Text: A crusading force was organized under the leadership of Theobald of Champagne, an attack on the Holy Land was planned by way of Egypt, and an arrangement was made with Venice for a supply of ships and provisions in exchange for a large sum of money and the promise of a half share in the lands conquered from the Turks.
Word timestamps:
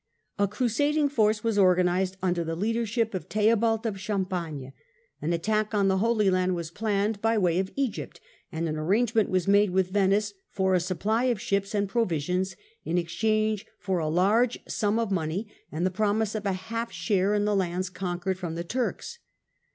A 0.39 0.47
crusading 0.47 1.09
force 1.09 1.43
was 1.43 1.59
organized 1.59 2.17
under 2.23 2.43
the 2.43 2.55
leadership 2.55 3.13
of 3.13 3.25
Theobald 3.25 3.85
of 3.85 3.99
Champagne, 3.99 4.73
an 5.21 5.31
attack 5.31 5.75
on 5.75 5.89
the 5.89 5.99
Holy 5.99 6.27
Land 6.31 6.55
was 6.55 6.71
planned 6.71 7.21
by 7.21 7.37
way 7.37 7.59
of 7.59 7.71
Egypt, 7.75 8.19
and 8.51 8.67
an 8.67 8.77
arrangement 8.77 9.29
was 9.29 9.47
made 9.47 9.69
with 9.69 9.91
Venice 9.91 10.33
for 10.49 10.73
a 10.73 10.79
supply 10.79 11.25
of 11.25 11.39
ships 11.39 11.75
and 11.75 11.87
provisions 11.87 12.55
in 12.83 12.97
exchange 12.97 13.67
for 13.77 13.99
a 13.99 14.09
large 14.09 14.57
sum 14.67 14.97
of 14.97 15.11
money 15.11 15.47
and 15.71 15.85
the 15.85 15.91
promise 15.91 16.33
of 16.33 16.47
a 16.47 16.53
half 16.53 16.91
share 16.91 17.35
in 17.35 17.45
the 17.45 17.55
lands 17.55 17.91
conquered 17.91 18.39
from 18.39 18.55
the 18.55 18.63
Turks. 18.63 19.19